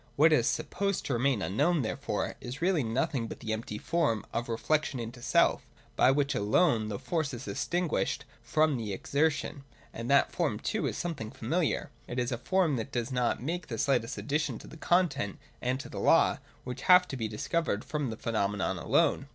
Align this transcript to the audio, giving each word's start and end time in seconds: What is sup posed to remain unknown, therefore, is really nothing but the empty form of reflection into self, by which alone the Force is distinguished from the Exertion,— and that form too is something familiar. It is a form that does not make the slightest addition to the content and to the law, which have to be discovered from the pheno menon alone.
What 0.15 0.33
is 0.33 0.47
sup 0.47 0.71
posed 0.71 1.05
to 1.05 1.13
remain 1.13 1.43
unknown, 1.43 1.83
therefore, 1.83 2.33
is 2.41 2.59
really 2.59 2.81
nothing 2.81 3.27
but 3.27 3.39
the 3.39 3.53
empty 3.53 3.77
form 3.77 4.25
of 4.33 4.49
reflection 4.49 4.99
into 4.99 5.21
self, 5.21 5.63
by 5.95 6.09
which 6.09 6.33
alone 6.33 6.87
the 6.87 6.97
Force 6.97 7.35
is 7.35 7.45
distinguished 7.45 8.25
from 8.41 8.77
the 8.77 8.93
Exertion,— 8.93 9.63
and 9.93 10.09
that 10.09 10.31
form 10.31 10.57
too 10.57 10.87
is 10.87 10.97
something 10.97 11.29
familiar. 11.29 11.91
It 12.07 12.17
is 12.17 12.31
a 12.31 12.39
form 12.39 12.77
that 12.77 12.91
does 12.91 13.11
not 13.11 13.43
make 13.43 13.67
the 13.67 13.77
slightest 13.77 14.17
addition 14.17 14.57
to 14.57 14.67
the 14.67 14.75
content 14.75 15.37
and 15.61 15.79
to 15.79 15.87
the 15.87 15.99
law, 15.99 16.39
which 16.63 16.81
have 16.89 17.07
to 17.09 17.15
be 17.15 17.27
discovered 17.27 17.85
from 17.85 18.09
the 18.09 18.17
pheno 18.17 18.49
menon 18.49 18.79
alone. 18.79 19.27